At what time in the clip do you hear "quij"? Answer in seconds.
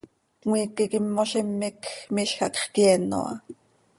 1.81-2.03